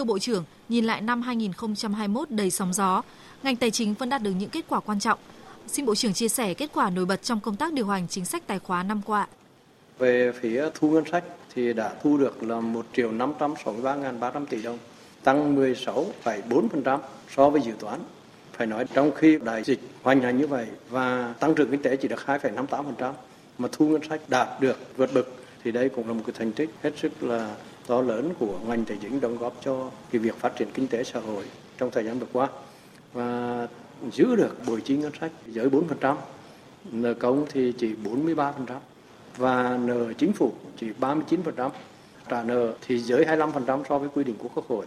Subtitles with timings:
[0.00, 3.02] Thưa Bộ trưởng, nhìn lại năm 2021 đầy sóng gió,
[3.42, 5.18] ngành tài chính vẫn đạt được những kết quả quan trọng.
[5.66, 8.24] Xin Bộ trưởng chia sẻ kết quả nổi bật trong công tác điều hành chính
[8.24, 9.26] sách tài khoá năm qua.
[9.98, 11.24] Về phía thu ngân sách
[11.54, 14.78] thì đã thu được là 1 triệu 563.300 tỷ đồng,
[15.24, 16.98] tăng 16,4%
[17.36, 18.00] so với dự toán.
[18.52, 21.96] Phải nói trong khi đại dịch hoành hành như vậy và tăng trưởng kinh tế
[21.96, 23.12] chỉ được 2,58%
[23.58, 25.26] mà thu ngân sách đạt được vượt bậc
[25.64, 27.56] thì đây cũng là một cái thành tích hết sức là
[27.90, 31.04] to lớn của ngành tài chính đóng góp cho cái việc phát triển kinh tế
[31.04, 31.44] xã hội
[31.78, 32.48] trong thời gian vừa qua
[33.12, 33.68] và
[34.12, 36.16] giữ được bội chi ngân sách dưới 4%,
[36.92, 38.52] nợ công thì chỉ 43%
[39.36, 41.70] và nợ chính phủ chỉ 39%,
[42.28, 44.86] trả nợ thì dưới 25% so với quy định của Quốc hội.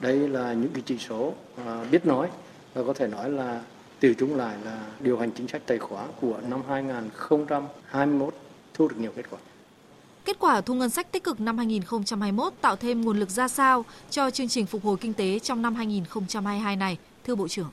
[0.00, 1.34] Đây là những cái chỉ số
[1.66, 2.28] à, biết nói
[2.74, 3.60] và có thể nói là
[4.00, 8.34] từ chung lại là điều hành chính sách tài khoá của năm 2021
[8.74, 9.38] thu được nhiều kết quả.
[10.26, 13.84] Kết quả thu ngân sách tích cực năm 2021 tạo thêm nguồn lực ra sao
[14.10, 17.70] cho chương trình phục hồi kinh tế trong năm 2022 này, thưa Bộ trưởng?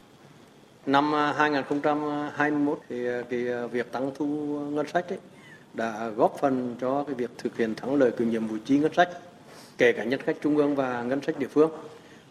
[0.85, 4.25] Năm à, 2021 thì à, cái à, việc tăng thu
[4.71, 5.17] ngân sách ấy
[5.73, 8.93] đã góp phần cho cái việc thực hiện thắng lợi cái nhiệm vụ chi ngân
[8.93, 9.09] sách,
[9.77, 11.71] kể cả ngân sách trung ương và ngân sách địa phương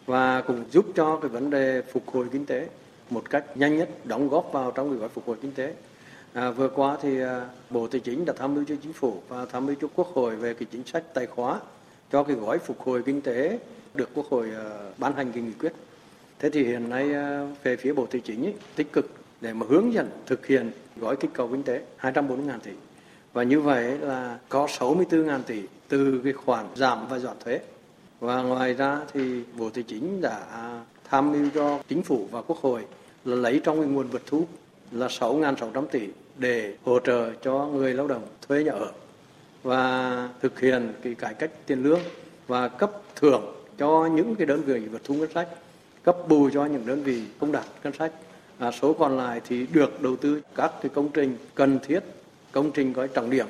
[0.05, 2.67] và cũng giúp cho cái vấn đề phục hồi kinh tế
[3.09, 5.73] một cách nhanh nhất đóng góp vào trong cái gói phục hồi kinh tế
[6.33, 9.45] À, vừa qua thì à, Bộ Tài chính đã tham mưu cho Chính phủ và
[9.45, 11.59] tham mưu cho Quốc hội về cái chính sách tài khóa
[12.11, 13.59] cho cái gói phục hồi kinh tế
[13.93, 14.63] được Quốc hội à,
[14.97, 15.73] ban hành cái nghị quyết.
[16.39, 19.11] Thế thì hiện nay à, về phía Bộ Tài chính ấy, tích cực
[19.41, 22.71] để mà hướng dẫn thực hiện gói kích cầu kinh tế 240.000 tỷ.
[23.33, 27.59] Và như vậy là có 64.000 tỷ từ cái khoản giảm và giảm thuế.
[28.19, 30.39] Và ngoài ra thì Bộ Tài chính đã
[31.09, 32.85] tham mưu cho Chính phủ và Quốc hội
[33.25, 34.45] là lấy trong cái nguồn vật thu
[34.93, 38.91] là 6.600 tỷ để hỗ trợ cho người lao động thuê nhà ở
[39.63, 41.99] và thực hiện cái cải cách tiền lương
[42.47, 45.47] và cấp thưởng cho những cái đơn vị vượt thu ngân sách
[46.03, 48.11] cấp bù cho những đơn vị không đạt ngân sách
[48.57, 51.99] à, số còn lại thì được đầu tư các cái công trình cần thiết
[52.51, 53.45] công trình gói trọng điểm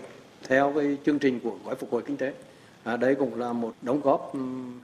[0.47, 2.33] theo cái chương trình của gói phục hồi kinh tế
[2.83, 4.33] à, đây cũng là một đóng góp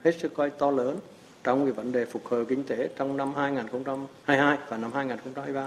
[0.04, 0.98] hết sức coi to lớn
[1.44, 5.66] trong cái vấn đề phục hồi kinh tế trong năm 2022 và năm 2023.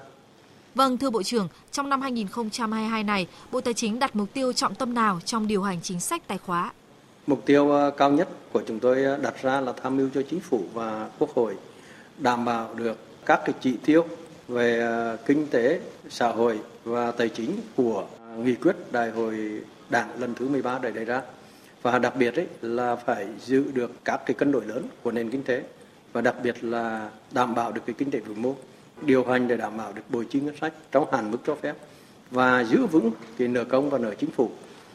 [0.76, 4.76] Vâng, thưa Bộ trưởng, trong năm 2022 này, Bộ Tài chính đặt mục tiêu trọng
[4.76, 6.72] tâm nào trong điều hành chính sách tài khóa?
[7.28, 10.22] Mục tiêu ờ, cao nhất của chúng tôi ờ, đặt ra là tham mưu cho
[10.30, 11.56] chính phủ và quốc hội
[12.18, 14.06] đảm bảo được các cái chỉ tiêu
[14.48, 15.80] về ờ, kinh tế,
[16.10, 18.06] xã hội và tài chính của
[18.38, 21.22] nghị quyết đại hội đảng lần thứ 13 đã đề ra.
[21.82, 25.32] Và đặc biệt ấy là phải giữ được các cái cân đối lớn của nền
[25.32, 25.64] kinh tế
[26.14, 28.56] và đặc biệt là đảm bảo được cái kinh tế vĩ mô
[29.06, 31.76] điều hành để đảm bảo được bồi chi ngân sách trong hạn mức cho phép
[32.32, 34.52] và giữ vững cái nợ công và nợ chính phủ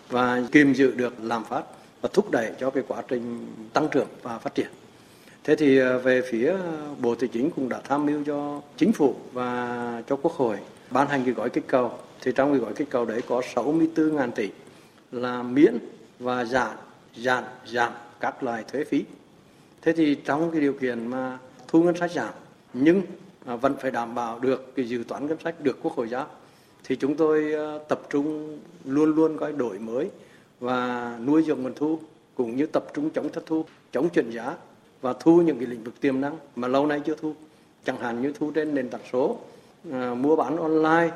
[0.08, 1.62] và kiềm giữ được lạm phát
[2.00, 4.68] và thúc đẩy cho cái quá trình tăng trưởng và phát triển.
[5.44, 6.54] Thế thì à, về phía
[7.00, 10.56] Bộ Tài chính cũng đã tham mưu cho chính phủ và cho Quốc hội
[10.90, 11.92] ban hành cái gói kích cầu.
[12.20, 14.48] Thì trong cái gói kích cầu đấy có 64.000 tỷ
[15.12, 15.78] là miễn
[16.18, 16.76] và giảm,
[17.16, 19.04] giảm, giảm các loại thuế phí.
[19.82, 21.38] Thế thì trong cái điều kiện mà
[21.68, 22.34] thu ngân sách giảm
[22.72, 23.02] nhưng
[23.44, 26.26] À, vẫn phải đảm bảo được cái dự toán ngân sách được quốc hội giao.
[26.84, 30.10] Thì chúng tôi à, tập trung luôn luôn coi đổi mới
[30.60, 31.98] và nuôi dưỡng nguồn thu
[32.34, 34.56] cũng như tập trung chống thất thu chống chuyển giá
[35.00, 37.34] và thu những cái lĩnh vực tiềm năng mà lâu nay chưa thu.
[37.84, 39.38] Chẳng hạn như thu trên nền tảng số
[39.92, 41.10] à, mua bán online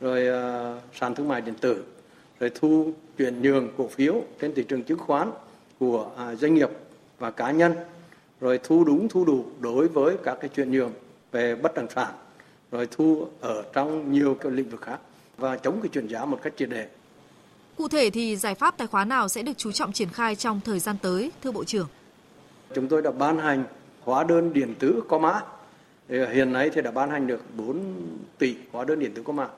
[0.00, 1.84] rồi à, sàn thương mại điện tử
[2.40, 5.30] rồi thu chuyển nhượng cổ phiếu trên thị trường chứng khoán
[5.78, 6.70] của à, doanh nghiệp
[7.18, 7.72] và cá nhân
[8.40, 10.92] rồi thu đúng thu đủ đối với các cái chuyển nhượng
[11.32, 12.14] về bất động sản
[12.72, 14.98] rồi thu ở trong nhiều cái lĩnh vực khác
[15.36, 16.88] và chống cái chuyển giá một cách triệt để.
[17.76, 20.60] Cụ thể thì giải pháp tài khoá nào sẽ được chú trọng triển khai trong
[20.64, 21.88] thời gian tới, thưa Bộ trưởng?
[22.74, 23.64] Chúng tôi đã ban hành
[24.00, 25.40] hóa đơn điện tử có mã.
[26.08, 27.80] Hiện nay thì đã ban hành được 4
[28.38, 29.48] tỷ hóa đơn điện tử có mã.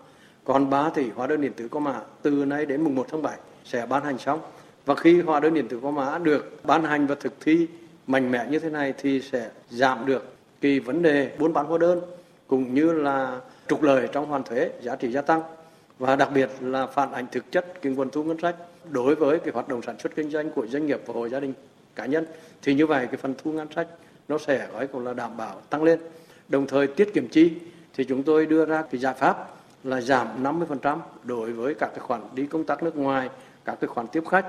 [0.44, 3.22] Còn 3 tỷ hóa đơn điện tử có mã từ nay đến mùng 1 tháng
[3.22, 4.40] 7 sẽ ban hành xong.
[4.84, 7.66] Và khi hóa đơn điện tử có mã được ban hành và thực thi
[8.06, 11.78] mạnh mẽ như thế này thì sẽ giảm được cái vấn đề buôn bán hóa
[11.78, 12.00] đơn
[12.46, 15.42] cũng như là trục lợi trong hoàn thuế, giá trị gia tăng.
[15.98, 18.56] Và đặc biệt là phản ảnh thực chất cái nguồn thu ngân sách
[18.90, 21.40] đối với cái hoạt động sản xuất kinh doanh của doanh nghiệp và hộ gia
[21.40, 21.52] đình
[21.94, 22.26] cá nhân,
[22.62, 23.88] thì như vậy cái phần thu ngân sách
[24.28, 25.98] nó sẽ gói cũng là đảm bảo tăng lên.
[26.48, 27.52] Đồng thời tiết kiệm chi
[27.94, 29.48] thì chúng tôi đưa ra cái giải pháp
[29.84, 33.28] là giảm 50% đối với các cái khoản đi công tác nước ngoài,
[33.64, 34.46] các cái khoản tiếp khách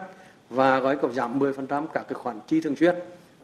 [0.49, 2.95] và gói cộng giảm 10% các cái khoản chi thường xuyên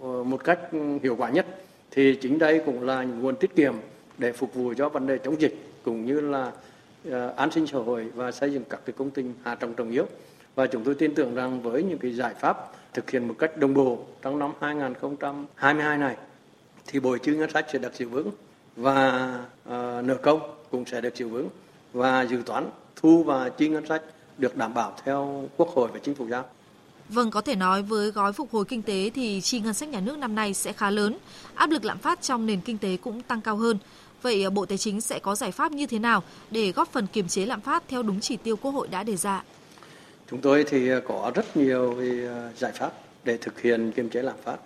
[0.01, 1.45] ờ, một cách ừ, hiệu quả nhất
[1.95, 3.73] thì chính đây cũng là những nguồn tiết kiệm
[4.17, 6.51] để phục vụ cho vấn đề chống dịch cũng như là
[7.07, 9.91] uh, an sinh xã hội và xây dựng các cái công trình hạ tầng trọng
[9.91, 10.05] yếu
[10.55, 12.57] và chúng tôi tin tưởng rằng với những cái giải pháp
[12.93, 16.15] thực hiện một cách đồng bộ trong năm 2022 này
[16.87, 18.31] thì bồi chi ngân sách sẽ được giữ vững
[18.75, 19.29] và
[19.63, 20.39] uh, nợ công
[20.71, 21.49] cũng sẽ được giữ vững
[21.93, 24.01] và dự toán thu và chi ngân sách
[24.37, 26.45] được đảm bảo theo Quốc hội và Chính phủ giao.
[27.09, 29.99] Vâng, có thể nói với gói phục hồi kinh tế thì chi ngân sách nhà
[29.99, 31.17] nước năm nay sẽ khá lớn,
[31.55, 33.77] áp lực lạm phát trong nền kinh tế cũng tăng cao hơn.
[34.21, 37.07] Vậy ờ, Bộ Tài chính sẽ có giải pháp như thế nào để góp phần
[37.07, 39.43] kiềm chế lạm phát theo đúng chỉ tiêu Quốc hội đã đề ra?
[40.31, 41.95] Chúng tôi thì ờ, có rất nhiều
[42.27, 42.91] ờ, giải pháp
[43.23, 44.57] để thực hiện kiềm chế lạm phát.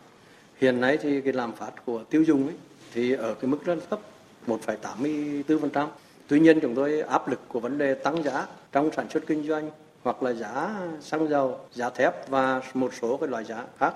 [0.62, 2.56] Hiện nay thì cái lạm phát của tiêu dùng ấy
[2.94, 4.00] thì ở cái mức rất thấp,
[4.48, 5.88] 1,84%.
[6.28, 9.48] Tuy nhiên chúng tôi áp lực của vấn đề tăng giá trong sản xuất kinh
[9.48, 9.70] doanh
[10.04, 13.94] hoặc là giá xăng dầu, giá thép và một số cái loại giá khác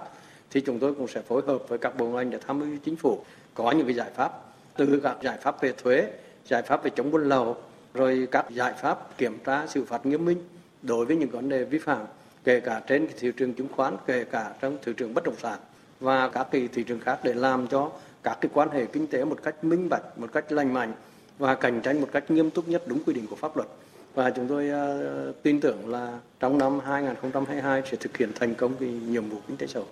[0.52, 2.96] thì chúng tôi cũng sẽ phối hợp với các bộ ngành để tham mưu chính
[2.96, 3.20] phủ
[3.54, 4.32] có những cái giải pháp
[4.78, 6.12] từ các giải pháp về thuế,
[6.46, 7.58] giải pháp về chống buôn lậu,
[7.94, 10.44] rồi các giải pháp kiểm tra xử phạt nghiêm minh
[10.82, 12.06] đối với những vấn đề vi phạm
[12.44, 15.60] kể cả trên thị trường chứng khoán, kể cả trong thị trường bất động sản
[16.00, 17.92] và các cái thị trường khác để làm cho
[18.24, 20.94] các cái quan hệ kinh tế một cách minh bạch, một cách lành mạnh
[21.40, 23.68] và cạnh tranh một cách nghiêm túc nhất đúng quy định của pháp luật.
[24.16, 28.76] Và chúng tôi uh, tin tưởng là trong năm 2022 sẽ thực hiện thành công
[28.80, 29.90] cái nhiệm vụ kinh tế xã hội.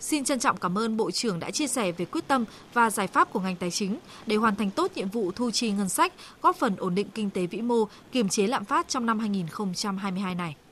[0.00, 3.06] Xin trân trọng cảm ơn Bộ trưởng đã chia sẻ về quyết tâm và giải
[3.06, 6.12] pháp của ngành tài chính để hoàn thành tốt nhiệm vụ thu chi ngân sách,
[6.42, 10.34] góp phần ổn định kinh tế vĩ mô, kiềm chế lạm phát trong năm 2022
[10.34, 10.56] này.